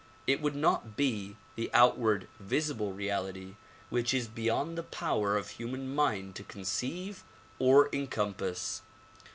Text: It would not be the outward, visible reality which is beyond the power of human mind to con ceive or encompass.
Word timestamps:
It 0.25 0.41
would 0.41 0.55
not 0.55 0.95
be 0.97 1.35
the 1.55 1.69
outward, 1.75 2.27
visible 2.39 2.91
reality 2.91 3.53
which 3.91 4.15
is 4.15 4.27
beyond 4.27 4.75
the 4.75 4.81
power 4.81 5.37
of 5.37 5.49
human 5.51 5.93
mind 5.93 6.33
to 6.37 6.43
con 6.43 6.63
ceive 6.65 7.21
or 7.59 7.87
encompass. 7.93 8.81